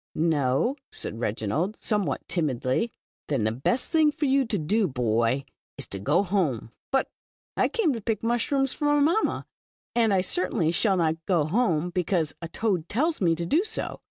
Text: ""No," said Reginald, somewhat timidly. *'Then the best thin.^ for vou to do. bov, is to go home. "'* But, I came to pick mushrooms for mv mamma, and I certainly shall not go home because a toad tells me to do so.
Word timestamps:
""No," 0.15 0.77
said 0.91 1.19
Reginald, 1.19 1.75
somewhat 1.75 2.27
timidly. 2.27 2.91
*'Then 3.27 3.43
the 3.43 3.51
best 3.51 3.89
thin.^ 3.89 4.11
for 4.11 4.25
vou 4.25 4.45
to 4.47 4.57
do. 4.57 4.87
bov, 4.87 5.45
is 5.77 5.85
to 5.89 5.99
go 5.99 6.23
home. 6.23 6.71
"'* 6.85 6.91
But, 6.91 7.07
I 7.55 7.67
came 7.67 7.93
to 7.93 8.01
pick 8.01 8.23
mushrooms 8.23 8.73
for 8.73 8.87
mv 8.87 9.03
mamma, 9.03 9.45
and 9.93 10.11
I 10.11 10.21
certainly 10.21 10.71
shall 10.71 10.97
not 10.97 11.23
go 11.27 11.43
home 11.43 11.91
because 11.91 12.33
a 12.41 12.47
toad 12.47 12.89
tells 12.89 13.21
me 13.21 13.35
to 13.35 13.45
do 13.45 13.63
so. 13.63 13.99